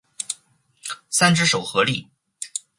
[1.11, 2.07] 三只手合力。